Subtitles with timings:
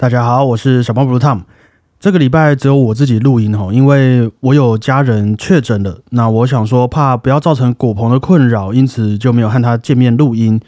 [0.00, 1.40] 大家好，我是小猫 Blue Tom。
[1.98, 5.98] 这个礼拜只有我自己录音哈，因为我有家人确诊了。
[6.10, 10.60] 那我想说，怕不要造成果鹏的困扰，因此就没有和他见面录音。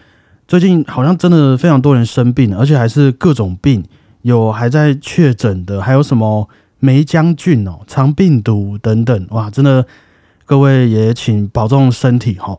[0.49, 3.85] 最近好像真的非常多人生病，而且还是各种病，
[4.23, 6.49] 有还在确诊的，还有什么
[6.81, 9.87] 梅将军哦、肠病毒等等，哇，真的
[10.45, 12.59] 各位也请保重身体哈。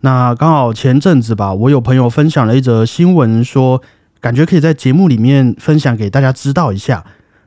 [0.00, 3.82] 那刚好前阵子吧，我有朋友分享了一则新闻，说
[4.20, 7.04] 感觉可以在节目里面分享给大家知道一下。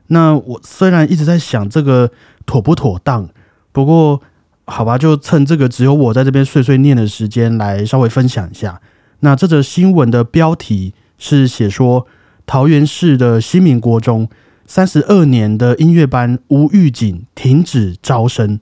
[0.08, 2.10] 那我虽然一直在想这个
[2.44, 3.28] 妥不妥当，
[3.72, 4.20] 不过
[4.64, 8.80] 好吧，就趁这个只有我在这边碎碎念的时间来稍微分享一下。
[9.20, 12.06] 那这则新闻的标题是写说
[12.46, 14.28] 桃园市的新民国中
[14.66, 18.58] 三十二年的音乐班无预警停止招生，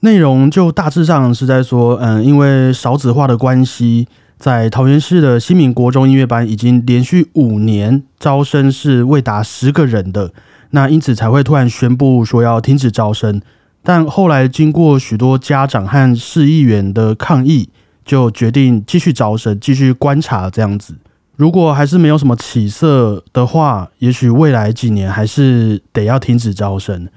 [0.00, 4.06] 内容就大致上是在说，嗯，因为少子化的关系，
[4.44, 10.34] 在桃园市的新民国中音乐班已经连续五年招生是未达十个人的。
[10.72, 13.40] 那因此才会突然宣布说要停止招生，
[13.82, 17.70] 但后来经过许多家长和市议员的抗议，
[18.04, 20.94] 就决定继续招生，继续观察这样子。
[21.36, 27.08] 如果还是没有什么起色的话，也许未来几年还是得要停止招生。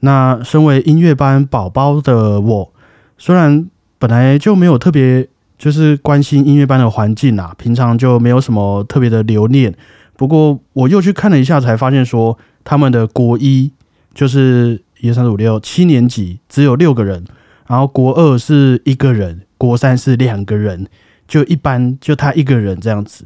[0.00, 2.72] 那身为音乐班宝宝的我，
[3.16, 3.66] 虽然
[3.98, 5.26] 本来就没有特别
[5.58, 9.74] 就是关心音乐班的环境啊，平常就没有什么特别的留念。
[10.16, 12.38] 不过我又去看了一下，才发现说。
[12.68, 13.70] 他们的国一
[14.12, 17.24] 就是一二三四五六七年级只有六个人，
[17.68, 20.84] 然后国二是一个人，国三是两个人，
[21.28, 23.24] 就一般就他一个人这样子。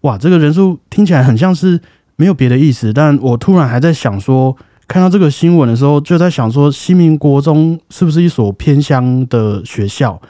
[0.00, 1.80] 哇，这个人数听起来很像是
[2.16, 4.56] 没有别的意思，但我突然还在想说，
[4.88, 10.20] 看到这个新闻的时候，就在想说，新民国中是不是一所偏乡的学校？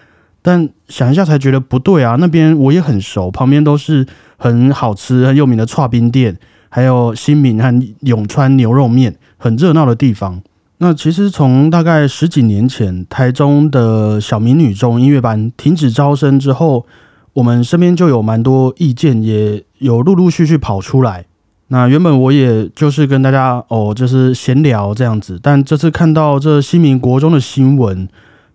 [0.43, 6.39] 但想一下才觉得不对啊，那边我也很熟，旁边都是很好吃、很有名的串冰店。
[6.73, 10.41] 还有新民和永川牛肉面，很热闹的地方。
[10.79, 16.87] 那其实从大概十几年前，台中的小民女中音乐班停止招生之后，
[17.33, 21.27] 我们身边就有蛮多意见，也有陆陆续续跑出来。
[21.73, 28.09] 那原本我也就是跟大家哦，就是闲聊这样子，但这次看到这新民国中的新闻，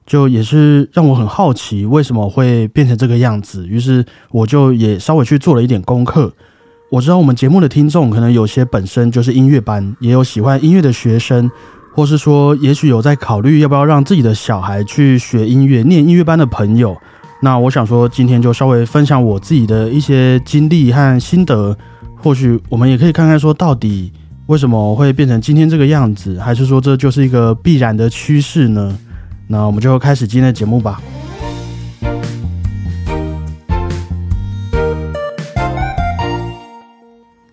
[0.05, 3.67] 就也是让我很好奇为什么会变成这个样子。
[3.67, 6.31] 于是我就也稍微去做了一点功课。
[6.91, 11.49] 我知道我们节目的听众可能有些本身就是音乐班，也有喜欢音乐的学生，
[11.93, 16.95] 或是说也许有在考虑要不要让自己的小孩去学音乐、念音乐班的朋友。
[17.41, 21.75] 那我想说，今天就稍微分享我自己的一些经历和心得，
[22.17, 24.11] 或许我们也可以看看说到底
[24.45, 28.97] 为什么会变成今天这个样子，还是说这就是一个必然的趋势呢？
[29.47, 31.01] 那我们就开始今天的节目吧。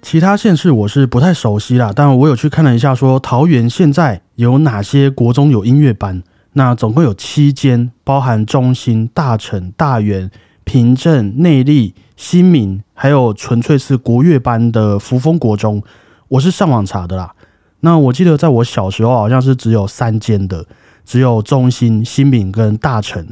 [0.00, 6.22] 其他县市我是不太熟悉啦，但我有去看了一下，说桃园现在有哪些国中有音乐班？
[6.52, 10.30] 那总共有七间，包含中心、大成、大园、
[10.64, 15.82] 平镇、内力、新民，还有纯粹是国乐班的福丰国中。
[16.28, 17.34] 我是上网查的啦。
[17.80, 20.66] 那我记得在我小时候好像是只有三间的，
[21.04, 23.26] 只有中心、新民跟大成。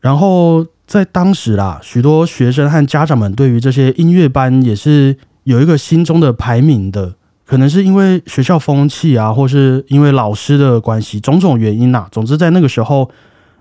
[0.00, 5.16] 然后在当时啦，许多学生和家长们对于这些音乐班也是。
[5.44, 7.14] 有一个心中的排名的，
[7.46, 12.06] 可能是因为学校风气啊，或是因为老师的关系，种种原因呐。
[12.12, 13.10] 总之，在那个时候，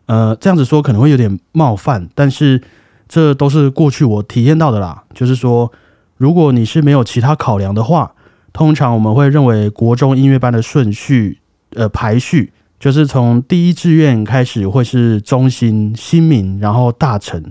[0.05, 2.61] 呃，这样子说可能会有点冒犯，但是
[3.07, 5.03] 这都是过去我体验到的啦。
[5.13, 5.71] 就是说，
[6.17, 8.13] 如果你是没有其他考量的话，
[8.51, 11.39] 通常我们会认为国中音乐班的顺序，
[11.75, 17.43] 呃，排序就是从第一志愿开始会是中心、新民，然后大成。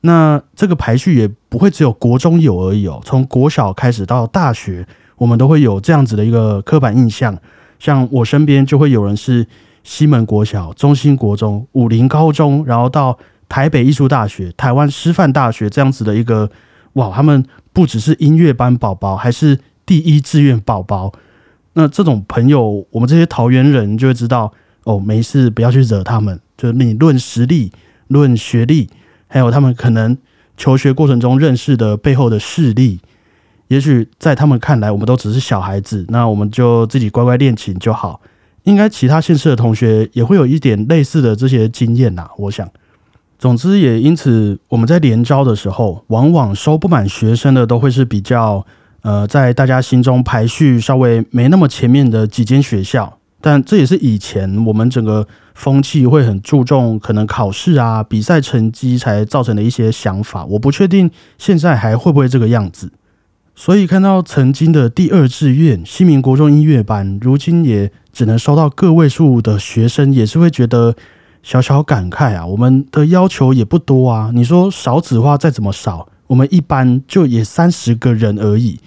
[0.00, 7.36] 那这个排序也不会只有国中有而已哦，从国小开始到大学，我们都会有这样子的一个刻板印象。
[7.78, 9.46] 像我身边就会有人是
[9.84, 13.16] 西门国小、中心国中、武林高中，然后到
[13.48, 16.50] 台北艺术大学、台湾师范大学这样子的一个，
[16.94, 21.12] 哇，他们不只是音乐班宝宝，还是第一志愿宝宝。
[21.76, 24.50] 那这种朋友，我们这些桃园人就会知道，
[24.84, 26.40] 哦，没事，不要去惹他们。
[26.56, 27.70] 就你论实力，
[28.08, 28.88] 论学历。
[29.28, 30.16] 还有他们可能
[30.56, 33.00] 求学过程中认识的背后的势力，
[33.66, 38.20] 也许在他们看来，我们都只是小孩子，那我们就自己乖乖练琴就好。
[38.62, 42.28] 应该其他县市的同学也会有一点类似的这些经验呐。
[42.38, 42.66] 我想，
[43.36, 48.64] 总之也因此，我们在联招的时候，往往收不满学生的都会是比较
[49.06, 53.18] 呃，在大家心中排序稍微没那么前面的几间学校。
[53.40, 55.26] 但这也是以前我们整个。
[55.56, 62.92] 风气会很注重可能考试啊、比赛成绩才造成的一些想法，我不确定现在还会不会这个样子。
[63.54, 70.94] 所以看到曾经的第二志愿新民国中音乐班，如今也只能收到个位数的学生，也是会觉得
[71.42, 72.44] 小小感慨啊。
[72.44, 78.78] 我们的要求也不多啊，你说少子化再怎么少，我们一般就也三十个人而已。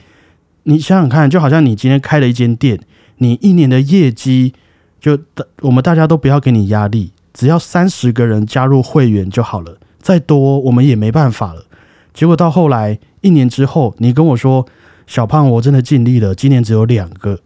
[0.69, 2.79] 你想想看，就好像你今天开了一间店，
[3.17, 4.53] 你一年的业绩
[5.01, 5.17] 就
[5.61, 11.65] 我们大家都不要给你压力，只要三十个人加入会员就好了，再多我们也没办法了。
[12.13, 12.99] 结果到后来。
[13.21, 14.65] 一年之后，你跟我说
[15.05, 16.33] ：“小胖，我真的尽力了。
[16.33, 17.37] 今年只有两个，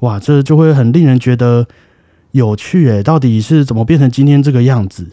[0.00, 1.68] 哇，这就会很令人觉得
[2.32, 5.06] 有趣诶，到底是怎么变成今天这个样子？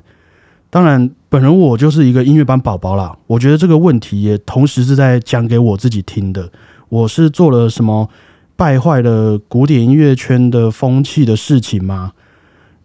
[0.71, 3.15] 当然，本人我就是一个音乐班宝宝啦。
[3.27, 6.51] 我觉得这个问题也同时是在讲给我自己听的。
[6.91, 8.09] 我是做了什么
[8.57, 12.11] 败坏了古典音乐圈的风气的事情吗？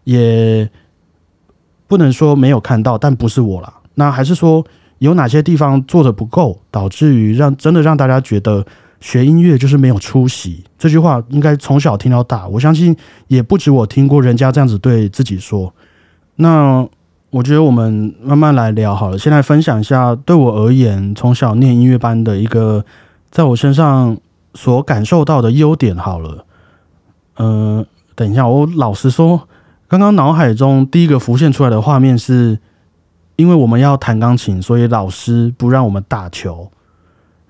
[0.04, 0.70] 也
[1.88, 3.74] 不能说没有看到，但不是我啦。
[3.94, 4.64] 那还是说？
[4.98, 8.64] 有哪些地方做的不够，导致于让真的让大家觉得
[8.98, 10.64] 学音乐就是没有出息？
[10.78, 12.96] 这句话应该从小听到大，我相信
[13.28, 15.70] 也不止我听过人家这样子对自己说。
[16.36, 16.88] 那
[17.28, 19.18] 我觉得我们慢慢来聊好了。
[19.18, 22.82] 先来分享一下对我而言，从小念音乐班的一个
[23.30, 24.16] 在我身上
[24.54, 26.44] 所感受到的优点好了。
[27.38, 29.48] 嗯，等一下，我老实说，
[29.88, 32.58] 刚刚脑海中第一个浮现出来的画面是。
[33.36, 36.70] 因为我们要弹钢琴，所以老师不让我们打球。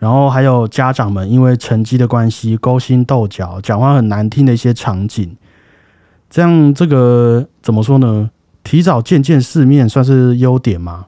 [0.01, 5.37] 然后还有家长们因为成绩的关系勾心斗角，讲话很难听的一些场景。
[6.29, 8.29] 这样这个怎么说呢？
[8.65, 11.07] 提早见见世面算是优点吗？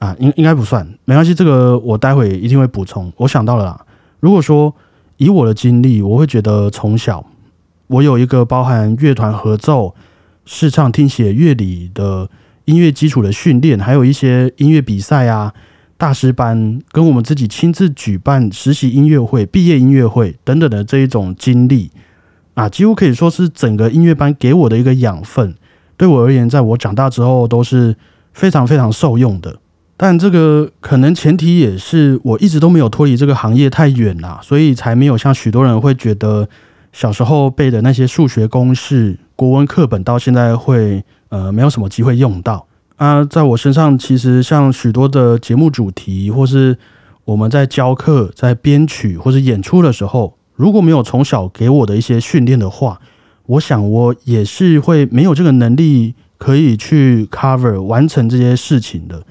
[0.00, 1.32] 啊，应应该不算，没关系。
[1.32, 3.12] 这个我待会一定会补充。
[3.16, 3.86] 我想到了啦，
[4.18, 4.74] 如果说
[5.16, 7.24] 以我的经历，我会觉得从小
[7.86, 9.94] 我有一个包含乐团合奏、
[10.44, 12.28] 视唱、听写、乐理的。
[12.66, 15.52] 音乐基础的训练，还有一些音乐比赛啊、
[15.96, 21.90] 大师班，跟我们自己亲自举办实习音乐会、毕业音乐会等等的这一种经历
[22.54, 25.52] 啊，几乎可以说是整个音乐班给我的一个养分。
[25.96, 27.96] 对我而言，在我长大之后都是
[28.32, 29.58] 非常非常受用的。
[30.00, 36.48] 但这个可能前提也是我一直都没有脱离这个行业太远啦，所以才没有像许多人会觉得
[36.90, 41.04] 小时候背的那些数学公式、国文课本到现在会。
[41.28, 42.66] 呃，没有什么机会用到
[42.96, 43.22] 啊。
[43.24, 46.76] 在我身上，其实像许多的节目主题，或是
[47.24, 53.00] 我们在教课、在编曲或者演出的时候，如果没有从小给我的一些训练的话，
[53.46, 59.22] 我想我也是会没有这个能力可以去 cover 完成这些事情的。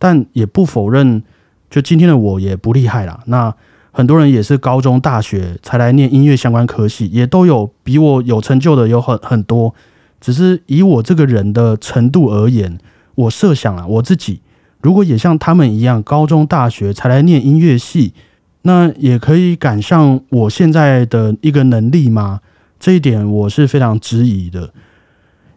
[0.00, 1.22] 但也不否认，
[1.70, 3.20] 就今天的我也不厉害啦。
[3.26, 3.54] 那
[3.92, 9.74] 很多人也是高中、大学才来念音乐相关科系，也都有比我有成就的有很很多。
[10.20, 12.78] 只是以我这个人的程度而言，
[13.14, 14.40] 我设想啊，我自己
[14.80, 18.14] 如果也像他们一样，高中、大学才来念音乐系，
[18.62, 22.40] 那也可以赶上我现在的一个能力吗？
[22.78, 24.72] 这一点我是非常质疑的。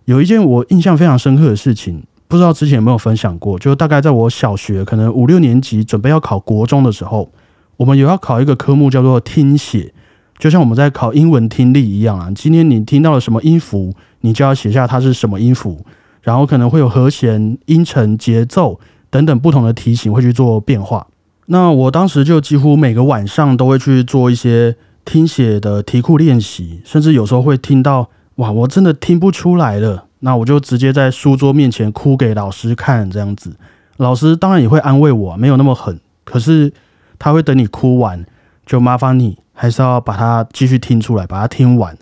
[0.05, 7.31] 有一件我印象非常深刻的事情，不知道之前有没有分享过，就是大概在我小学可能五六年级准备要考国中的时候，
[7.77, 9.93] 我们有要考一个科目叫做听写。
[10.39, 15.85] 就像我们在考英文听力一样啊，今天你听到了什么音符，你就要写下它是什么音符，
[16.23, 18.79] 然后可能会有和弦、音程、节奏
[19.11, 21.05] 等等不同的题型会去做变化。
[21.45, 24.75] 那我当时就几乎每个晚上都会去做一些
[25.05, 33.55] 听写的题库练习，甚至有时候会听到哇，我真的听不出来了，那我就直接在书桌面前哭给老师看，这样子，
[33.97, 36.73] 老师当然也会安慰我，没有那么狠，可是
[37.19, 38.25] 他会等你哭完，
[38.65, 39.37] 就麻烦你。
[39.55, 41.95] 还是要把它继续听出来，把它听完。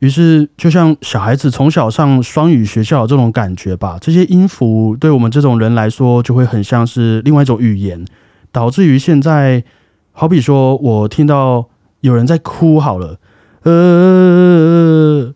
[0.00, 8.04] 于是，就像小孩子从小上双语学校这种感觉吧，这些音符对我们这种人来说，就会很像是另外一种语言，
[8.50, 9.62] 导致于现在，
[10.10, 11.68] 好比说我听到
[12.00, 13.20] 有人在哭，好了，
[13.62, 15.32] 呃，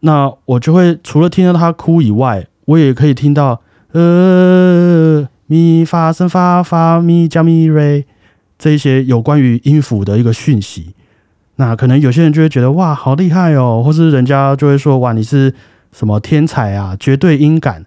[0.00, 3.60] 那我就会除了听到他哭以外，我也可以听到，
[3.92, 8.04] 呃，咪发声发发咪加咪瑞
[8.58, 10.94] 这一些有关于音符的一个讯息。
[11.56, 15.52] 那可能有些人就会觉得哇，好厉害哦，或是人家就会说哇，你是
[15.90, 17.84] 什么天才啊，绝对音感。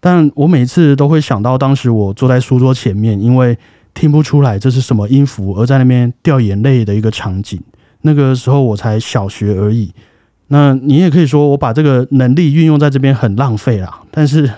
[0.00, 3.58] 但我每次都会想到当时我坐在书桌前面，因为
[3.92, 7.60] 听不出来这是什么音符，而在那边掉眼泪的一个场景。
[8.00, 9.92] 那个时候我才小学而已。
[10.52, 14.02] 那你也可以说我把这个能力运用在这边很浪费啦。
[14.10, 14.48] 但是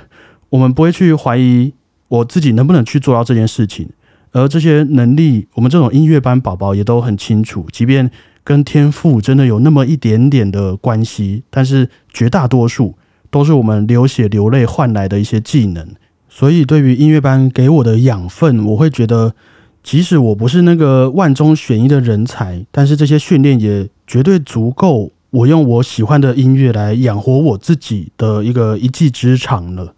[0.50, 1.72] 我们不会去怀疑
[2.08, 3.88] 我自己能不能去做到这件事情。
[4.32, 8.10] 而这些能力，我们这种音乐班宝宝也都很清楚，即便。
[8.46, 12.94] 跟天赋真的有那么一点点的关系，但是绝大多数
[13.30, 15.88] 都是我们流血流泪换来的一些技能。
[16.28, 19.34] 所以，对于音乐班给我的养分，我会觉得
[19.82, 29.92] 即使我不是那个万中选一的人才，但是这些训练也绝对足够我用我喜欢的音乐来养活我自己的一个一技之长了。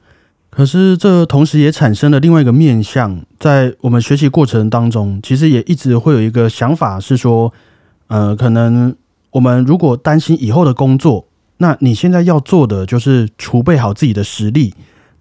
[0.49, 7.53] 可是这同时也产生了另外一个面向，在我们学习过程当中，其实也一直会有一个想法是说，
[8.07, 8.97] 呃，可能
[9.33, 11.27] 我们如果担心以后的工作，
[11.59, 14.73] 那你现在要做的就是储备好自己的实力，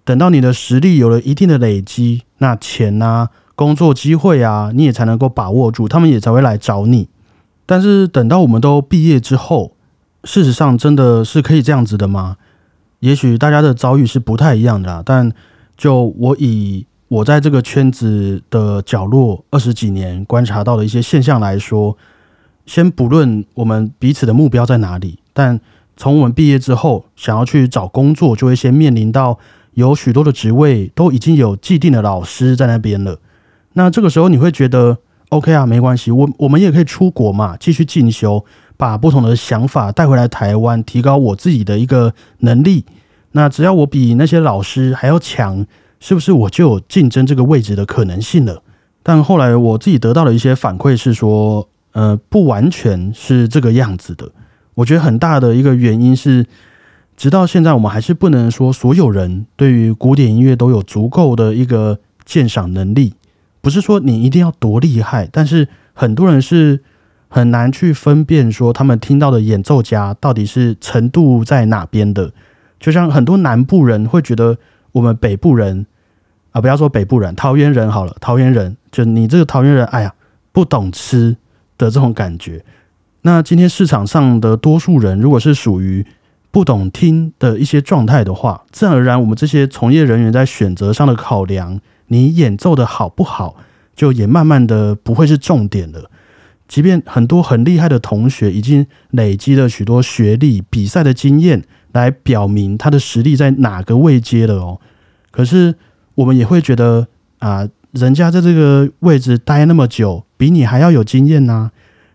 [0.02, 7.06] 等到你的实力有了一定的累积，那钱啊、工作机会啊，你也才能够把握住，他们也才会来找你。
[7.66, 9.75] 但是等到我们都毕业之后，
[10.24, 12.36] 事实上真的是可以这样子的吗？
[13.00, 15.30] 也许大家的遭遇是不太一样的啦，但
[15.76, 21.96] 就我以我在这个圈子的角落二十几年观察到的一些现象来说，
[22.64, 25.60] 先不论我们彼此的目标在哪里，但
[25.96, 29.38] 从我们毕业之后想要去找工作，就会先面临到
[29.74, 33.20] 有许多的职位都已经有既定的老师在那边了。
[33.74, 34.96] 那这个时候你会觉得
[35.28, 38.44] OK 啊，没关系，我我们也可以出国嘛，继续进修。
[38.76, 42.84] 把不同的想法带回来台湾，提高我自己的一个能力。
[43.32, 45.66] 那只要我比那些老师还要强，
[46.00, 48.62] 是不是我就有竞争这个位置的可能性了？
[49.02, 54.30] 但后来我自己得到的一些反馈是说，呃，不完全是这个样子的。
[54.74, 56.46] 我觉得很大的一个原因是，
[57.16, 63.14] 直到现在我们还是不能说所有人对于古典音乐都有足够的一个鉴赏能力。
[63.60, 66.82] 不是说你一定要多厉害，但是很多人是。
[67.28, 72.32] 很难去分辨说他们听到的演奏家到底是程度在哪边的，
[72.78, 74.58] 就像很多南部人会觉得
[74.92, 75.86] 我们北部人
[76.52, 80.14] 啊，不要说北部人，桃园人好了，桃园人就你这个桃园人，哎呀，
[80.52, 81.36] 不懂吃
[81.76, 82.64] 的这种感觉。
[83.22, 86.06] 那今天市场上的多数人如果是属于
[86.52, 93.56] 不懂听的一些状态的话，自然而然我们这些从业人员在选择上的考量，你演奏的好不好，
[93.94, 96.10] 就也慢慢的不会是重点了。
[96.68, 104.80] 即便很多很厉害的同学已经累积了许多学历、比赛的经验，来表明他的实力在哪个位阶了哦。
[105.30, 105.74] 可是
[106.16, 107.06] 我们也会觉得
[107.38, 111.70] 啊，人家在这个位置待那么久，比你还要有经验呐，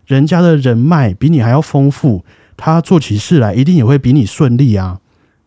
[0.06, 2.24] 人家的人脉比你还要丰富，
[2.56, 5.00] 他做起事来一定也会比你顺利啊。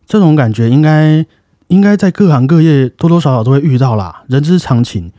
[0.06, 1.24] 这种感觉应该
[1.68, 5.12] 应该在各行各业多多少少都会遇到啦，人之常情。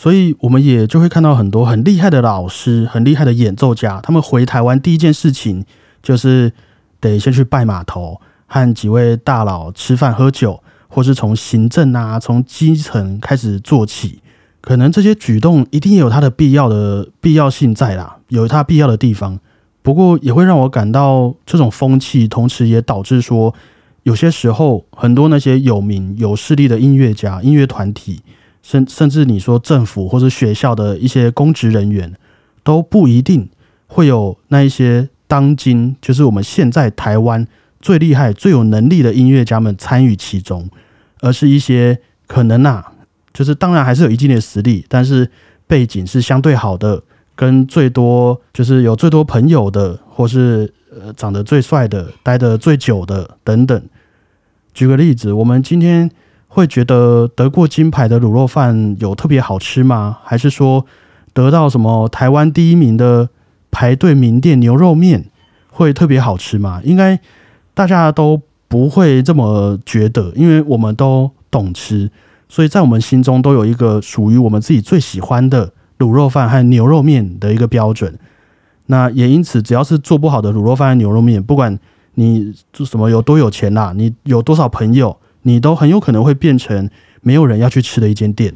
[0.00, 5.62] 所以我们也就会看到很多很厉害的老师、很厉害的演奏家，他们回台湾第一件事情
[6.02, 6.50] 就是
[6.98, 14.20] 得先去拜码头，和几位大佬吃饭喝酒，或是从行政啊、从基层开始做起。
[14.62, 19.38] 可能这些举动一定有它的必要的必要性在啦，有它必要的地方。
[19.82, 23.54] 不过也会让我感到这种风气，同时也导致说，
[24.04, 28.22] 有些时候很多那些有名有势力的音乐家、音乐团体。
[28.62, 32.14] 甚甚至你说政府或者学校的一些公职人员
[32.62, 33.48] 都不一定
[33.86, 37.46] 会有那一些当今就是我们现在台湾
[37.80, 40.68] 最厉害最有能力的音乐家们参与其中，
[41.20, 42.92] 而是一些可能啊，
[43.32, 45.30] 就是当然还是有一定的实力，但是
[45.66, 47.02] 背景是相对好的，
[47.34, 53.82] 跟最多就是有最多朋友的，或是呃长得最帅的、待得最久的等等。
[54.74, 56.10] 举个例子，我们今天。
[56.52, 60.18] 会觉得得过金牌的卤肉饭有特别好吃吗？
[60.24, 60.84] 还是说
[61.32, 63.28] 得到什么台湾第一名的
[63.70, 65.26] 排队名店牛肉面
[65.70, 66.80] 会特别好吃吗？
[66.82, 67.20] 应该
[67.72, 72.10] 大家都不会这么觉得，因为我们都懂吃，
[72.48, 78.18] 所以在我们心中都有一个属于我们自己最喜欢的卤肉饭和牛肉面的一个标准。
[78.86, 81.78] 那也因此，只要是做不好的卤肉饭和牛肉面，不管
[82.14, 85.16] 你做什么有多有钱啦，你有多少朋友。
[85.42, 86.88] 你都很有可能会变成
[87.22, 88.54] 没有人要去吃的一间店。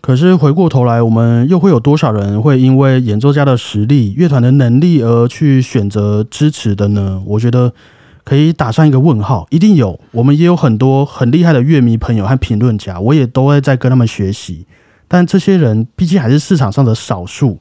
[0.00, 7.22] 可是回过头来，我们又会有多少人会因为演奏家的实力、乐团的能力而去选择支持的呢？
[7.24, 7.72] 我觉得
[8.22, 9.46] 可以打上一个问号。
[9.48, 14.66] 一定有，我们也有很多很厉害的乐迷朋友和评论家，我也都会在跟他们学习。
[15.08, 17.58] 但这些人毕竟还是市场上的少数，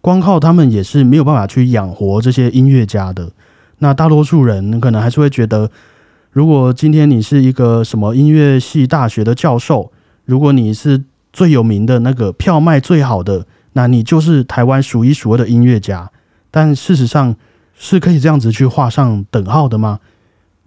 [0.00, 3.30] 光靠他们也是没有办法去养活这些音乐家的。
[3.78, 5.70] 那大多数人可能还是会觉得。
[6.34, 9.92] 如果今天你是一个什么音乐系大学的教授，
[10.24, 16.10] 如果你是最有名的那个票卖最好的，那你就是台湾数一数二的音乐家。
[16.50, 17.36] 但事实上
[17.76, 20.00] 是可以这样子去画上等号的吗？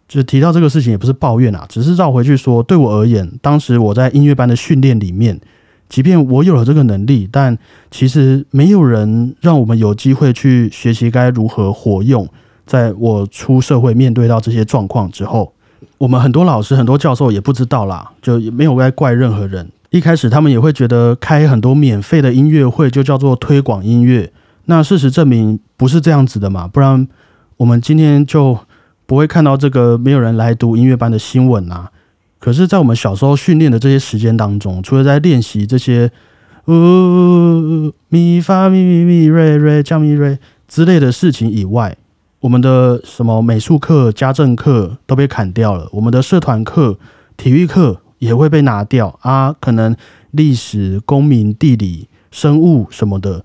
[0.08, 5.38] 就提到这个事情也不是抱怨啊，只是绕回去说，对我而言，当时我在音乐班的训练里面，
[5.90, 7.58] 即便我有了这个能力，但
[7.92, 12.26] 其实没有人让我们有机会去学习该如何活用。
[12.66, 15.52] 在我出社会面对到这些状况之后。
[15.98, 19.70] 我们很多老师、很多教授也不知道啦，就也没有该怪任何人。
[19.90, 24.32] 一开始他们也会觉得开很多免费的音乐会就叫做推广音乐。
[24.66, 27.08] 那事实证明不是这样子的嘛，不然
[27.56, 28.58] 我们今天就
[29.06, 31.90] 不会看到这个没有人来读音乐班的新闻啊。
[32.40, 36.12] 可是，在我们小时候训练的这些时间当中，除了在练习这些
[36.68, 41.98] 呜咪发咪咪咪瑞瑞降咪瑞之类的事情以外，
[42.40, 46.98] 我们的什么美术课、家政课都被砍掉了，我们的社团课、
[47.36, 49.56] 体育课也会被拿掉啊。
[49.60, 49.96] 可能
[50.32, 53.44] 历史、公民、地理、生物什么的。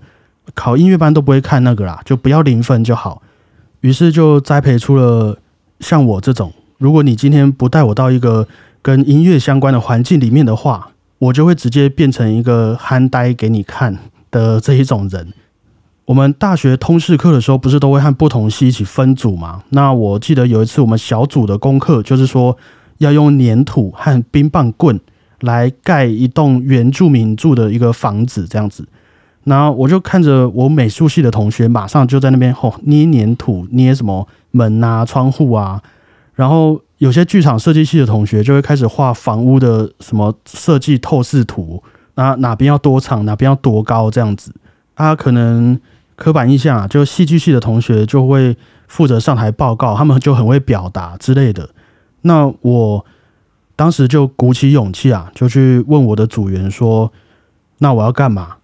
[0.53, 3.21] 考音乐班都不会看那个啦，就不要零分就好。
[3.81, 5.37] 于是就栽培出了
[5.79, 8.47] 像我这种，如果你今天不带我到一个
[8.81, 13.97] 跟音乐相关的环境里面的话，我就会直接变成一个憨呆给你看
[14.29, 15.33] 的这一种人。
[16.05, 19.63] 我们大学通识课的时候，不是都会和不同系一起分组吗？
[19.69, 22.57] 那我记得有一次我们小组的功课，就是说
[22.97, 24.99] 要用粘土和冰棒棍
[25.39, 28.85] 来盖一栋原住民住的一个房子，这样子。
[29.45, 35.81] 然后我就看着我美术系的同学，马上就在那边吼捏粘土，捏什么门啊、窗户啊。
[36.35, 41.81] 然后有些剧场设计系的同学就会开始画房屋的什么设计透视图，
[42.15, 44.53] 那哪边要多长，哪边要多高这样子。
[44.95, 45.79] 啊，可能
[46.23, 48.55] 刻板印象啊，就戏剧系的同学就会
[48.87, 51.69] 负责上台报告，他们就很会表达之类的。
[52.21, 53.05] 那我
[53.75, 57.11] 当时就鼓起勇气啊，就去问我的组员说
[57.79, 58.55] ：“那我要干嘛？”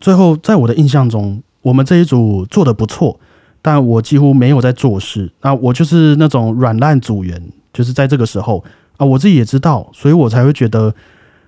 [0.00, 3.20] 最后，在我的印象中，我们这一组做的不错，
[3.62, 5.30] 但我几乎没有在做事。
[5.42, 7.40] 那我就是那种软烂组员，
[7.72, 8.64] 就是在这个时候
[8.96, 10.92] 啊，我自己也知道，所以我才会觉得，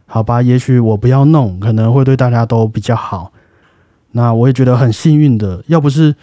[0.07, 3.33] 好吧，也许我不要弄，可能会对大家都比较好。
[4.19, 6.15] 那我也觉得很幸运的，要不是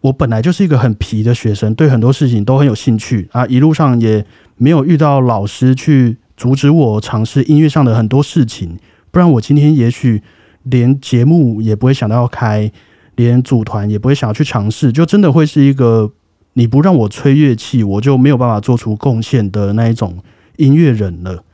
[0.00, 8.78] 我本来就是一个很皮的学生，对很多事情都很有兴趣啊，一路上也没有遇到老师去阻止我尝试音乐上的很多事情，
[9.10, 10.22] 不然我今天也许。
[10.66, 12.72] 连节目也不会想到要开，
[13.16, 16.10] 连组团也不会想要去尝试，就真的会是一个
[16.54, 20.16] 你不让我吹乐器，我就没有办法做出贡献的那一种
[20.56, 21.44] 音乐人了。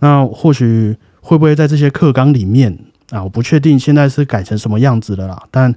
[0.00, 2.78] 那或许会不会在这些课纲里面
[3.10, 3.22] 啊？
[3.22, 5.42] 我不确定现在是改成什么样子的啦。
[5.50, 5.74] 但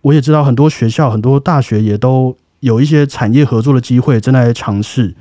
[0.00, 5.14] 我也知道很多学校、很多大学也都有一些产业合作的机会正在尝试。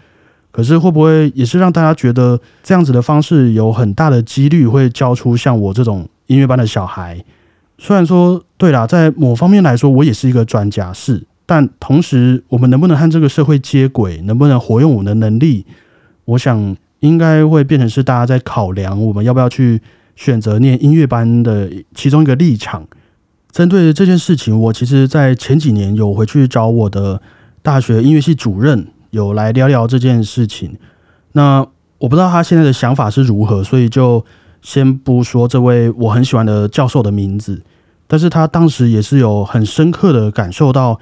[0.52, 6.08] 可是会不会也是让大家觉得这样子的方式有很大的几率会教出像我这种？
[6.28, 7.22] 音乐班的小孩，
[7.78, 15.66] 虽然说对啦，在某方面来说，我也是一个专家，是，但同时，我们能不能和这个社会接轨，能不能活用我们的能力，
[16.24, 19.82] 我想应该会变成是大家在考量我们要不要去
[20.22, 22.88] 选择念音乐班的其中一个立场。
[23.52, 27.20] 针对这件事情，我其实在前几年有回去找我的
[27.64, 30.78] 大学音乐系主任，有来聊聊这件事情。
[31.32, 31.66] 那
[31.98, 34.24] 我不知道他现在的想法是如何，所以就。
[34.64, 37.64] 先不说这位我很喜欢的教授的名字，
[38.06, 41.00] 但是他当时也是有很深刻的感受到，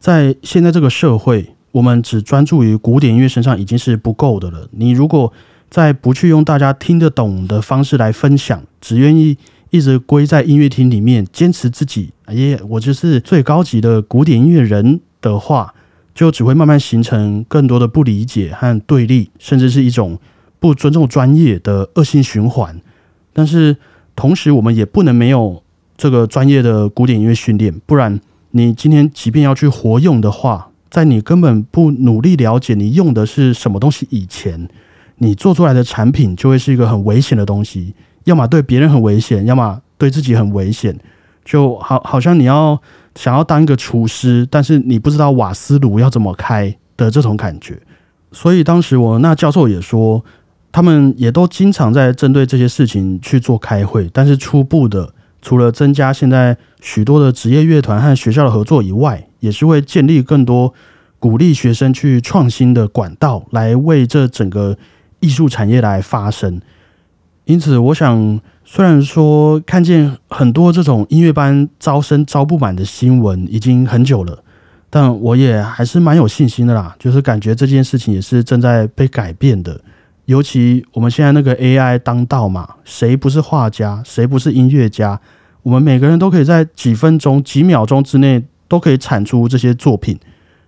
[0.00, 4.66] 在现在这个社会，我们只专注于古典音乐身上已经是不够的了。
[4.72, 5.32] 你如果
[5.68, 9.36] 再不去用大家听得懂的方式来分享，只愿意
[9.70, 15.74] 一直归在音乐厅里面，坚持自己，耶，我就是最高级的古典音乐人的话，
[16.14, 20.18] 就只会慢慢形成更多的不理解和对立，甚至是一种
[20.60, 22.80] 不尊重专业的恶性循环。
[23.32, 23.76] 但是
[24.14, 25.62] 同时，我们也不能没有
[25.96, 28.18] 这个专业的古典音乐训练，不然
[28.52, 34.68] 你今天即便要去活用的话，在你根本不努力了解你用的是什么东西以前，
[35.18, 40.98] 你做出来的产品就会是一个很危险的东西，要么对别人很危险，要么对自己很危险。
[41.44, 42.80] 就好好像你要
[43.14, 47.80] 想要当一个厨师，但是你不知道瓦斯炉要怎么开的这种感觉。
[48.32, 50.24] 所以当时我那教授也说。
[50.72, 60.74] 他们也都经常在针对这些事情去做开会，但是初步的，除了增加现在许多的职业乐团和学校的合作以外，也是会建立更多
[61.18, 64.76] 鼓励学生去创新的管道，来为这整个
[65.26, 66.60] 艺术产业来发声。
[67.46, 74.44] 因此，我想，虽然说看见很多这种音乐班招生招不满的新闻已经很久了，
[74.88, 79.80] 但我也还是蛮有信心的啦，就是感觉这件事情也是正在被改变的。
[80.26, 85.20] 尤其我们现在那个 AI 当道嘛，谁不是画家，谁不是音乐家？
[85.62, 90.18] 我们每个人都可以在几分钟、几秒钟之内都可以产出这些作品。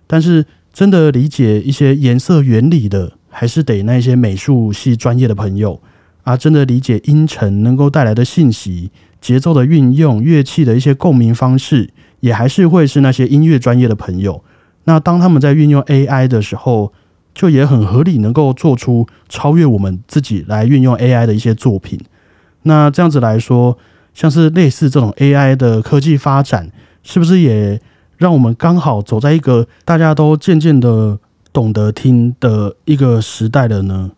[0.07, 5.81] 但是，真的理解一些颜色原理的，还是得那些美术系专业的朋友
[6.23, 6.35] 啊。
[6.35, 11.89] 真的理解音程能够带来的信息、节奏的运用、乐器的一些共鸣方式，
[12.19, 14.43] 也还是会是那些音乐专业的朋友。
[14.85, 16.91] 那当他们在运用 AI 的时候，
[17.35, 21.99] 就也很合理，能够做出超越我们自己来运用 AI 的一些作品。
[22.63, 23.77] 那这样子来说，
[24.13, 26.69] 像是类似这种 AI 的科技发展，
[27.03, 27.79] 是不是也
[28.17, 31.17] 让我们刚好走在一个大家都渐渐的
[31.51, 34.11] 懂得听的一个时代了呢？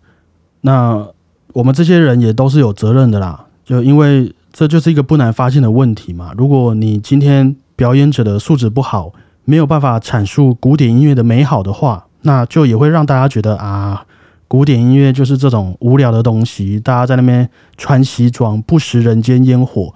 [0.62, 1.08] 那
[1.54, 6.34] 我们这些人也都是有责任的啦，就因为这就是一个不难发现的问题嘛。
[6.38, 9.12] 如果你今天表演者的素质不好，
[9.44, 14.06] 没有办法阐述古典音乐的美好的话，那就也会让大家觉得啊，
[14.48, 19.94] 古典音乐就是这种无聊的东西，大家在那边穿西装，不食人间烟火。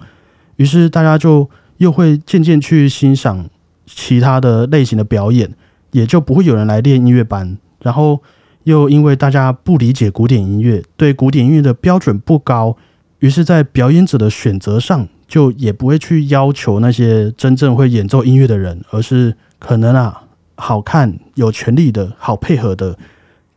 [0.56, 3.48] 于是大家就又会渐渐去欣赏
[3.86, 5.54] 其他的类型的表演，
[5.96, 7.56] 也就不会有人来练音乐班。
[7.80, 8.22] 然后
[8.64, 12.76] 又因为大家不理解古典音乐，对古典音乐的标准不高，
[13.20, 20.24] 于是，在表演者的选择上，就也不会去要求那些真正会演奏音乐的人，而是可能啊，
[20.56, 22.98] 好看、有权利的、好配合的。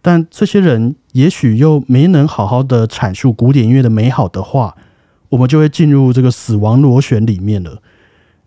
[0.02, 4.76] 但这些人也许又没能好好的阐述古典音乐的美好的话。
[5.30, 7.84] 我们就会进入这个死亡螺旋里面了。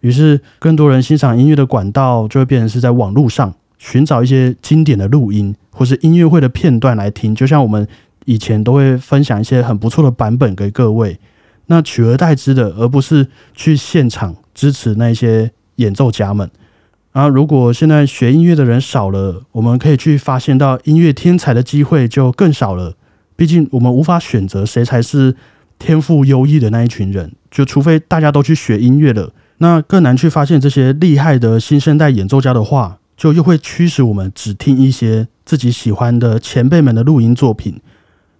[0.00, 7.34] 于是，更多人欣赏音乐的管道就会变成是在网络上寻找一些经典的录音，或是音乐会的片段来听。
[7.34, 7.84] 就像我们
[8.26, 11.18] 以前都会分享一些很不错的版本给各位。
[11.66, 16.48] 那取而代之的，而不是去现场支持那些演奏家们。
[17.10, 22.94] 啊，如果现在学音乐的人少了，我们可以去发现到音乐天才的机会就更少了。
[23.34, 25.34] 毕竟，我们无法选择谁才是。
[25.78, 37.80] 天赋优异的那一群人，就除非大家都去学音乐了，那更难去发现这些厉害的新生代演奏家的话，就又会驱使我们只听一些自己喜欢的前辈们的录音作品。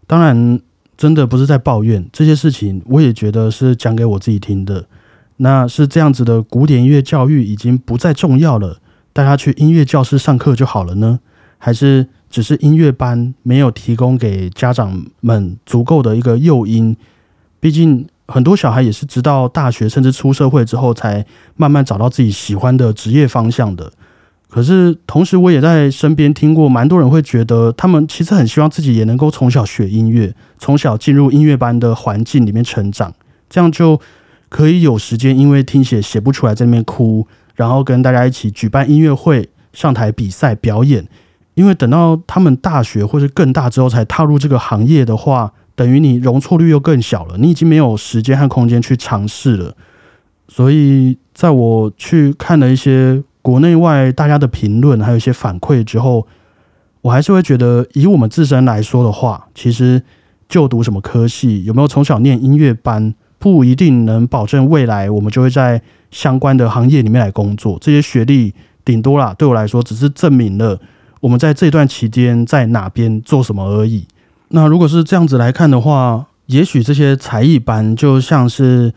[0.09, 0.59] 当然，
[0.97, 4.85] 真的不是在抱怨这些事情，我也觉得是讲给我自己听的。
[5.37, 8.81] 那是这样子的，古典音乐教育已经不再重要了，
[9.13, 11.21] 大家去音乐教室上课就好了呢？
[11.59, 16.97] 还是只是音乐班没有提供给家长们足够的一个诱因？
[17.61, 23.93] 毕竟很多小孩也是直到大学甚至出社会之后，才慢慢找到自己喜欢的职业方向的。
[24.53, 33.15] 可是同时，我也在身边听过蛮多人会觉得，他们其实很希望自己也能够从小学音乐，从小进入音乐班的环境里面成长，
[33.49, 33.99] 这样就
[34.51, 41.09] 可以有时间，因为听写写不出来在那边哭，然后跟大家一起举办音乐会、上台比赛表演。
[41.55, 45.53] 因为等到他们大学或是更大之后才踏入这个行业的话。
[45.75, 49.75] 等于你容错率又更小了，你已经没有时间和空间去尝试了。
[50.47, 56.27] 所以，在我去看了一些国内外大家的评论，还有一些反馈之后，
[57.01, 60.03] 我还是会觉得，以我们自身来说的话，其实
[60.49, 67.77] 就读什么科系，有没有从小念音乐班，不一定能保证未来我们就会在相关的行业里面来工作。
[67.81, 70.79] 这些学历顶多啦，对我来说只是证明了
[71.21, 74.07] 我们在这段期间在哪边做什么而已。
[74.49, 78.93] 那如果是这样子来看的话，也许这些才艺班就像是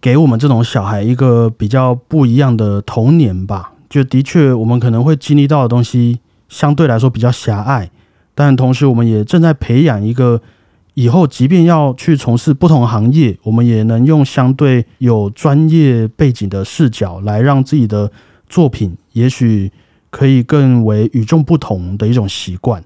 [0.00, 3.72] 给我们这种小孩一个比较不一样的童年吧。
[3.88, 7.88] 就的确，我们可能会经历到的东西相对来说比较狭隘，
[8.34, 10.42] 但同时我们也正在培养一个
[10.94, 18.10] 以后，即便要去从事不同行业，我们也能用相对有专业背景的视角来让自己的
[18.48, 19.70] 作品，也许
[20.10, 22.82] 可以更为与众不同的一种习惯。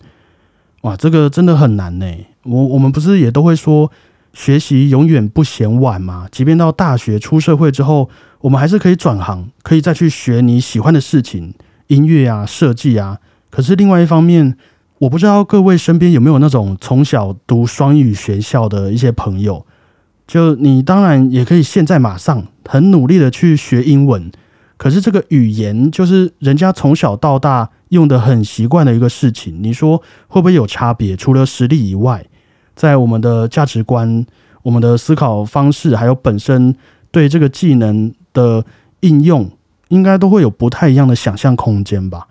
[0.83, 2.07] 哇，这个真的很难呢。
[2.43, 3.91] 我我们不是也都会说，
[4.33, 6.27] 学习永远不嫌晚嘛？
[6.31, 8.09] 即便到大学出社会之后，
[8.41, 11.55] 我们还是可以转行，可以再去学你喜欢的事情，
[11.89, 13.19] 音乐啊、设计啊。
[13.51, 14.57] 可是另外一方面，
[14.99, 19.67] 我不知道各位身边有没有那种从小读双语学校的一些朋友，
[20.27, 24.31] 就你当然也可以现在马上很努力的去学英文。
[24.77, 31.17] 可是这个语言就是人家从小到大用的很习惯的一个事情，你说会不会有差别？
[31.17, 32.25] 除了实力以外，
[32.81, 34.25] 在我们的价值观、
[34.63, 36.75] 我们的思考方式，还有本身
[37.11, 38.65] 对这个技能的
[39.01, 39.51] 应用，
[39.89, 42.27] 应该都会有不太一样的想象空间吧？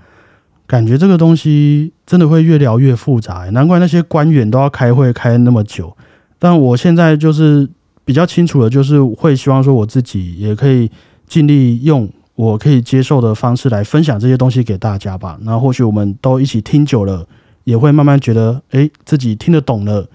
[0.65, 5.95] 感觉这个东西真的会越聊越复杂，难怪那些官员都要开会开那么久。
[6.39, 7.69] 但我现在就是
[8.03, 10.89] 比较清楚的，就是会希望说我自己也可以
[11.27, 12.09] 尽力用。
[12.33, 15.37] 我可以接受的方式来分享这些东西给大家吧。
[15.43, 17.27] 那或许我们都一起听久了，
[17.65, 20.07] 也会慢慢觉得，哎，自己听得懂了。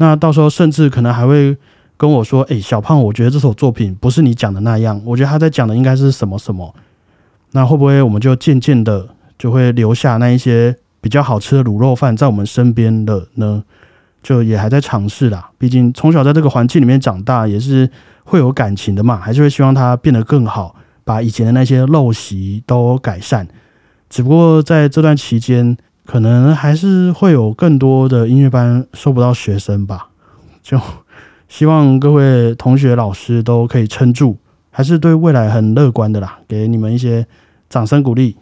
[0.00, 1.54] 那到时候甚至可能还会
[1.98, 6.74] 跟我说，哎，小胖，我觉得这首作品不是你讲的那样，我觉得他在讲的应该是什么什么。
[7.52, 9.06] 那会不会我们就渐渐的
[9.38, 13.62] 就会留下那一些比较好吃的卤肉饭在我们身边的呢？
[14.22, 15.50] 就也还在尝试啦。
[15.58, 17.90] 毕竟从小在这个环境里面长大，也是
[18.24, 20.74] 会有感情的嘛，还是会希望它变得更好。
[21.04, 23.46] 把以前的那些陋习都改善，
[24.08, 25.76] 只不过在这段期间，
[26.10, 30.08] 可能还是会有更多的音乐班收不到学生吧。
[30.60, 30.76] 就
[31.46, 34.36] 希望各位同学、老师都可以撑住，
[34.72, 37.24] 还是对未来很乐观的啦，给你们一些
[37.68, 38.36] 掌声鼓励。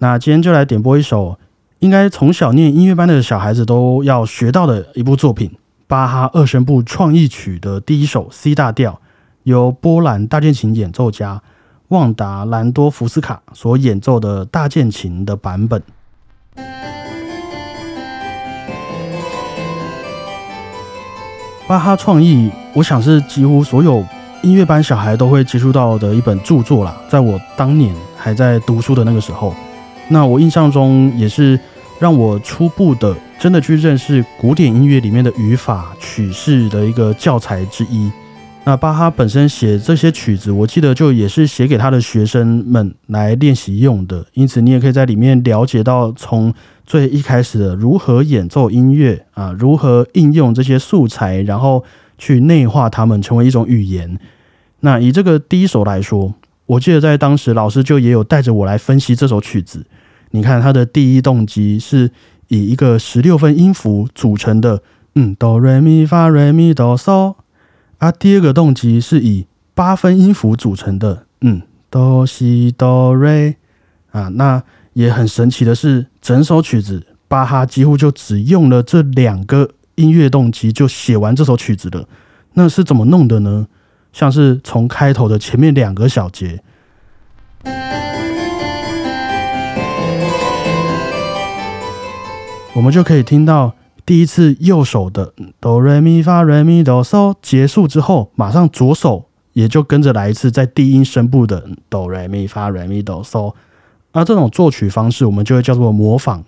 [0.00, 1.38] 那今天就来点播一首，
[1.78, 5.50] 应该从小念音乐班的小孩子都要学到的一部作品——
[5.88, 9.00] 巴哈二声部创意曲的第一首 C 大调，
[9.44, 11.42] 由波兰大键琴演奏家
[11.88, 15.82] 旺达兰多福斯卡所演奏的大键琴的版本。
[21.66, 24.04] 巴哈创意，我想是几乎所有
[24.42, 26.94] 音乐班小孩都会接触到的一本著作啦。
[27.08, 29.54] 在我当年还在读书的那个时候。
[30.10, 31.58] 那我印象中也是
[31.98, 38.10] 让我初步的真的去认识古典音乐里面的语法曲式的一个教材之一。
[38.68, 44.26] 那巴哈本身写这些曲子，我记得就也是写给他的学生们来练习用的。
[44.34, 46.52] 因此，你也可以在里面了解到从
[46.84, 51.82] 最一开始的如何演奏音乐啊，如何应用这些素材，然后
[52.18, 54.18] 去内化它们成为一种语言。
[54.80, 56.34] 那以这个第一首来说，
[56.66, 59.86] 我记得在当时老师就也有带着我来分析这首曲子。
[60.32, 62.10] 你看，它的第一动机是
[62.48, 64.82] 以一个十六分音符组成的，
[65.14, 67.34] 嗯，哆瑞咪发瑞咪哆嗦
[67.98, 68.10] 啊。
[68.10, 73.56] 第二个动机是以八分音符组成的，嗯，哆西哆瑞
[74.10, 74.28] 啊。
[74.34, 74.62] 那
[74.94, 82.08] 也很神奇的是，整首曲子巴哈几乎就只用了这两个音乐动机就写完这首曲子了。
[82.54, 83.68] 那是怎么弄的呢？
[84.12, 86.62] 像是从开头的前面两个小节。
[92.74, 93.74] 我们就可以听到
[94.08, 103.52] 第一次右手的哆来咪发来咪哆嗦结束之后，马上左手也就跟着来一次在低音声部的哆来咪发来咪哆嗦。
[104.14, 106.42] 那这种作曲方式，我们就会叫做模仿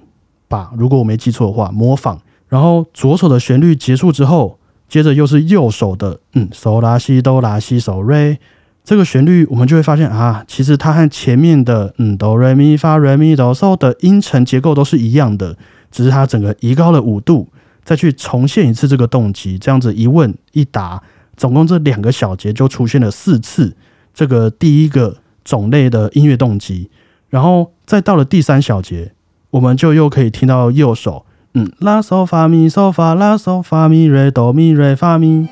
[0.48, 0.70] 吧。
[0.74, 2.18] 如果我没记错的话，模仿。
[2.48, 8.38] 然后左手的旋律结束之后，接着又是右手的嗯嗦拉西哆拉西嗦瑞。
[8.82, 15.58] 这个旋律我们就会发现啊，其实它和前面的嗯哆来咪发来咪哆嗦的音程结构都是一样的。
[15.90, 17.48] 只是它整个移高了五度，
[17.84, 21.02] 再去重现一次这个动机，这样子一问一答，
[21.36, 23.76] 总共这两个小节就出现了四次
[24.14, 26.90] 这个第一个种类的音乐动机，
[27.28, 29.12] 然后再到了第三小节，
[29.50, 35.48] 我们就又可以听到右手，嗯，拉嗦发咪嗦发拉嗦发咪瑞哆咪瑞发咪。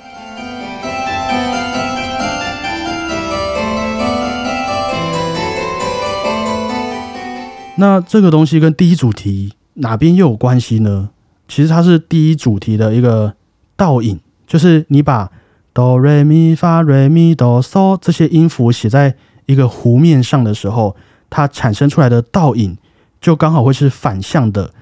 [7.81, 9.58] 那这个东西跟第一主题。
[9.79, 11.11] 哪边又有关系呢？
[11.49, 13.35] 其实它是第一主题的一个
[13.75, 15.31] 倒影，就是你把
[15.73, 19.14] 哆瑞咪发瑞咪哆嗦这些音符写在
[19.47, 20.95] 一个弧面上的时候，
[21.31, 22.77] 它产生出来的倒影
[23.21, 24.73] 就刚好会是反向的，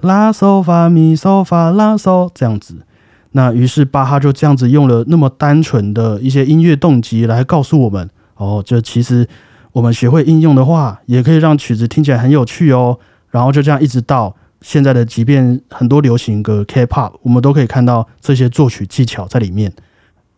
[0.00, 2.86] 拉嗦发咪嗦发拉嗦这样子。
[3.32, 9.28] 那于是巴哈就这样子用了那么单纯的一些音乐动机来告诉我们：哦，这其实
[9.72, 12.98] 我们学会应用的话，也可以让曲子听起来很有趣哦。
[13.30, 14.34] 然后就这样一直到。
[14.64, 19.70] 现在的即便很多流行歌 K-pop，我们都可以看到这些作曲技巧在里面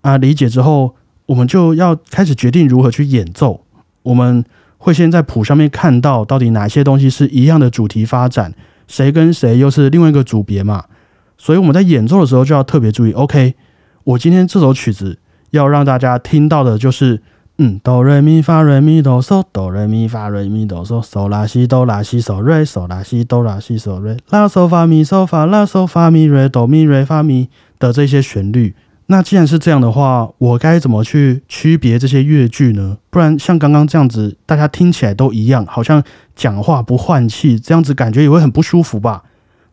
[0.00, 0.16] 啊。
[0.16, 3.64] 理解之后，我们就要开始决定如何去演奏。
[4.02, 4.44] 我们
[4.78, 8.52] 会先在谱上面看到到底哪些东西是一样的主题发展，
[8.88, 10.86] 谁跟谁又是另外一个组别嘛。
[11.38, 13.12] 所以我们在演奏的时候就要特别注意。
[13.12, 13.54] OK，
[14.02, 17.22] 我今天这首曲子要让大家听到的就是。
[17.58, 28.74] 嗯，哆瑞咪发瑞咪哆嗦，哆瑞咪发瑞咪哆嗦，嗦拉西哆拉西嗦瑞，嗦拉西哆拉西嗦瑞，拉嗦发咪嗦发拉嗦发咪瑞哆咪瑞发咪的这些旋律。
[29.06, 32.98] 那既然是这样的话，我该怎么去区别这些乐句呢？
[33.08, 36.02] 不然像刚刚这样子，大家听起来都一样，好像
[36.34, 39.22] 讲话不换气，这样子感觉也会很不舒服吧？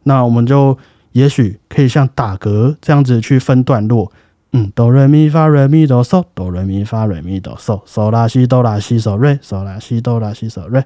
[0.03, 0.77] 那我们就
[1.11, 4.09] 也许可以像打嗝这样子去分段落。
[4.55, 10.83] 嗯，哆来咪发瑞咪哆嗦，哆来咪发瑞咪哆嗦，嗦拉西哆拉西嗦瑞，嗦拉西哆拉西嗦瑞。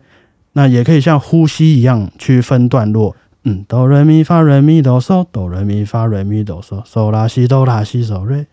[0.53, 3.13] 那也可以像呼吸一样去分段落。
[3.43, 8.47] 嗯，哆来咪发瑞咪哆嗦，哆来咪发瑞咪哆嗦，嗦拉西哆拉西嗦瑞。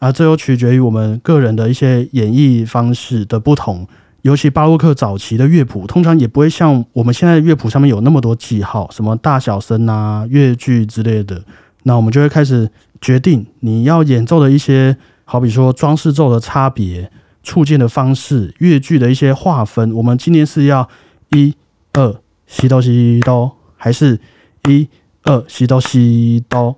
[0.00, 3.88] 啊，这又取决于我们个人的一些演绎方式的不同。
[4.20, 11.42] 尤其巴洛克早期的乐谱，通常也不会像我们现在乐谱上面有那么多记号，什么大小声啊、乐句之类的。
[11.84, 12.70] 那我们就会开始。
[13.00, 17.10] 决定你要演奏的一些，好比说装饰奏的差别、
[17.42, 19.92] 触键的方式、乐句的一些划分。
[19.94, 20.88] 我们今天是要
[21.30, 21.54] 一
[21.92, 24.18] 二西哆西哆，还是
[24.68, 24.88] 一
[25.24, 26.76] 二西哆西哆？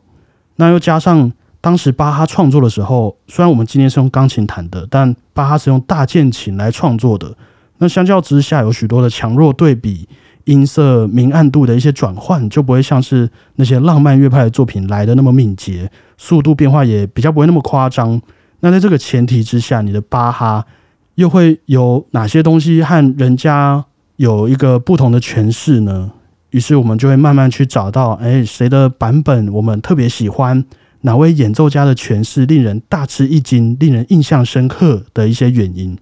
[0.57, 7.37] 那又加上当时巴哈创作的时候，虽然我们今天是用钢琴弹的，但巴哈是用大键琴来创作的。
[7.79, 10.07] 那相较之下，有许多的强弱对比，
[10.45, 18.21] 音色明暗度的一些转换，就不会像是那些浪漫乐派的作品来的那么敏捷，速度变化也比较不会那么夸张。
[18.61, 20.67] 那在这个前提之下，你的巴哈
[21.15, 23.85] 又会有哪些东西和人家
[24.17, 26.11] 有一个不同的诠释呢？
[26.51, 30.65] 于是我们就会慢慢去找到，哎，谁的版本我们特别喜欢，
[31.03, 35.97] 哪位演奏家的诠释令人大吃一惊、令人印象深刻的一些原因，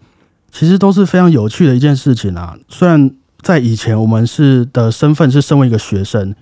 [0.50, 2.56] 其实都是非常有趣的一件事情啊。
[2.68, 3.10] 虽然
[3.42, 6.34] 在以前我们是的身份是身为一个学生，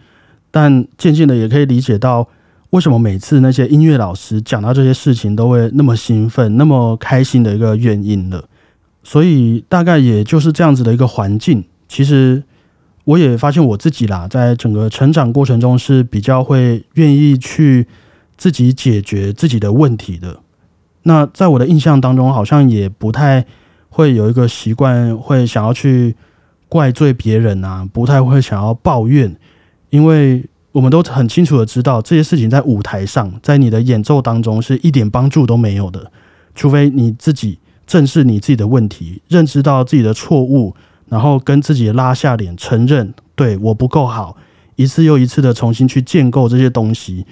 [0.50, 2.28] 但渐渐的也可以理解到，
[2.70, 8.48] 为什么每次那些音乐老师讲到这些事情都会那么兴奋、那么开心的一个原因了。
[9.02, 12.42] 所以大概也就是这样子的一个环境，其实。
[13.06, 17.86] 我也发现我自己啦，在整个成长过程中是比较会愿意去
[18.36, 20.40] 自己解决自己的问题的。
[21.04, 23.46] 那在我的印象当中，好像也不太
[23.90, 26.16] 会有一个习惯，会想要去
[26.68, 29.34] 怪罪别人啊，不太会想要抱怨，
[29.90, 36.10] 因为我们都很清楚的知道，这些事情在舞台上，在你的演奏当中是一点帮助都没有的，
[36.54, 40.74] 除非你自己正视你自己的问题，认知到自己的错误。
[41.08, 44.36] 然后跟自己拉下脸，承认对我不够好，
[44.74, 47.24] 一次又一次的重新去建构这些东西，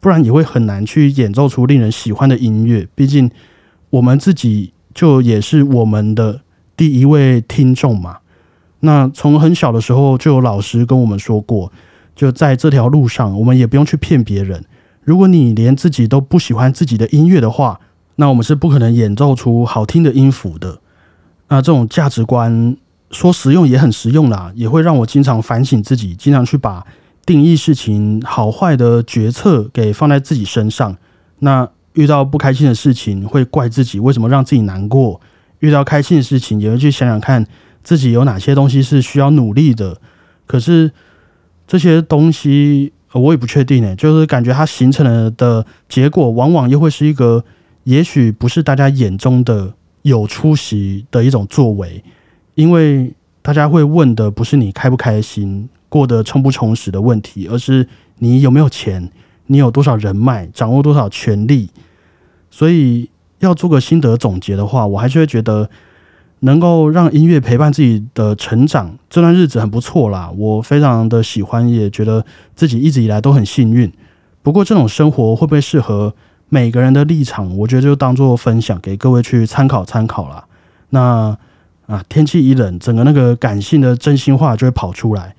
[0.00, 2.86] 不然也会很难去演奏出令人喜欢的音乐。
[2.94, 3.30] 毕竟
[3.88, 6.42] 我们自己就也是我们的
[6.76, 8.18] 第一位听众嘛。
[8.84, 11.72] 那从很小的时候就有老师跟我们说过，
[12.14, 14.64] 就在这条路上，我们也不用去骗别人。
[15.02, 17.80] 如果你连自己都不喜欢自己的音乐的话，
[18.16, 20.80] 那我们是不可能演奏出好听的音符的。
[21.48, 22.76] 那这种价值观。
[23.14, 26.82] 说实用也很实用啦，也会让我经常反省自己，经常去把
[27.26, 30.96] 定义事情好坏的决策给放在自己身上。
[31.40, 35.20] 那遇到不开心的事情，会怪自己为什么让自己难过；
[35.58, 37.46] 遇到开心的事情，也会去想想看
[37.82, 40.00] 自己有哪些东西是需要努力的。
[40.46, 40.92] 可是
[41.66, 47.44] 这些东西我也不确定诶，就是感觉它形成了的结果，往往又会是一个
[47.84, 52.02] 也许不是大家眼中的有出息的一种作为。
[52.54, 59.10] 因为大家会问的不是你开不开心、过得充不充实的问题，而是你有没有钱、
[59.46, 61.70] 你有多少人脉、掌握多少权力。
[62.50, 65.70] 所以要做个心得总结的话，我还是会觉得
[66.42, 70.30] 能够让音乐陪伴自己的成长这段日子很不错啦。
[70.36, 72.24] 我非常的喜欢，也觉得
[72.54, 73.92] 自己一直以来都很幸运。
[74.42, 76.14] 不过这种生活会不会适合
[76.48, 77.56] 每个人的立场？
[77.58, 80.44] 我觉得就当做分享给各位去参考参考啦。
[80.90, 81.36] 那。
[81.88, 85.34] 啊，天气一冷，整个那个感性的真心话就会跑出来。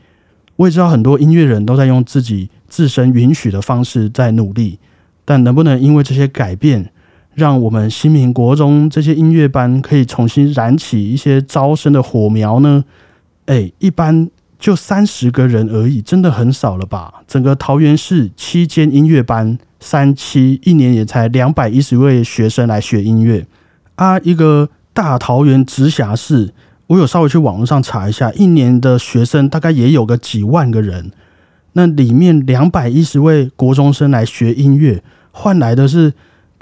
[0.58, 4.78] 我也知道很多音乐人都在用自己自身允许的方式在努力，
[5.26, 6.92] 但能不能因为这些改变，
[7.36, 12.84] 让我们新民国中这些音乐班可以重新燃起一些招生的火苗呢？
[13.46, 17.22] 哎，一般就三十个人而已，真的很少了吧？
[17.28, 23.46] 整个桃园市七间音乐班，三期一年也才两百一十位学生来学音乐
[23.96, 24.70] 啊，一个。
[24.96, 26.54] 大桃园直辖市，
[26.86, 31.10] 我有稍微去网络上查一下，一年的学生大概也有个几万个人。
[31.72, 36.14] 那里面两百一十位国中生来学音乐，换来的是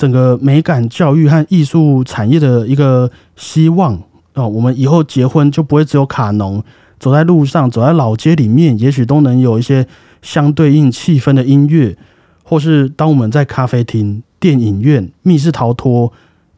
[0.01, 4.01] 整个美感教育和艺术产业的一个希望
[4.33, 4.49] 哦。
[4.49, 6.63] 我们以后结婚就不会只有卡农，
[6.99, 9.85] 走在路上，走在老街里面，也许都能有一些
[10.23, 11.95] 相对应气氛的音乐，
[12.43, 16.11] 或是当我们在咖啡厅、电影院、密室逃脱。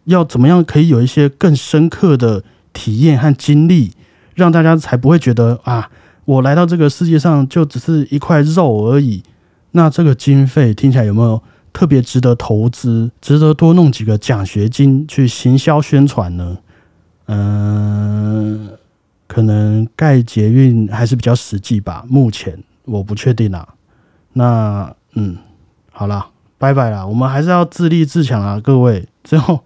[0.06, 3.92] 要怎么样可以有一些更深刻的体验和经历，
[4.36, 5.90] 让大家才不会觉得啊，
[6.24, 9.22] 我来到这个世界上就只是一块肉而已。
[9.72, 11.42] 那这个经费听起来有没有
[11.74, 13.12] 特别值得投资？
[13.20, 16.58] 值得多弄几个奖学金去行销宣传呢？
[17.26, 18.70] 嗯，
[19.28, 22.06] 可能盖捷运还是比较实际吧。
[22.08, 23.68] 目前我不确定啊。
[24.34, 25.36] 那嗯，
[25.92, 27.06] 好了，拜拜啦。
[27.06, 29.08] 我们还是要自立自强啊，各位。
[29.24, 29.60] 最后。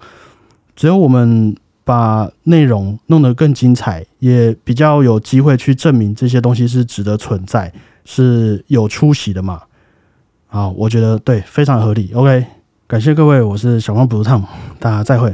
[0.76, 7.74] 只有我们把内容弄得更精彩，也比较有机会去证明这些东西是值得存在，
[8.06, 9.64] 是有出息的嘛？
[10.48, 12.12] 好，我觉得对，非常合理。
[12.14, 12.46] OK，
[12.88, 14.42] 感谢各位，我是小光不烫，
[14.80, 15.34] 大家再会。